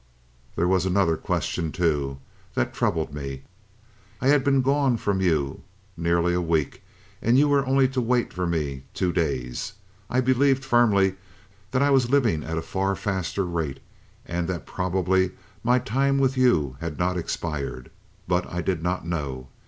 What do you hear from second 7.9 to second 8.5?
wait for